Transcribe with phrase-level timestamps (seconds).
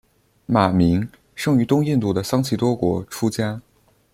[0.47, 3.61] 马鸣生于东印度的桑岐多国出家。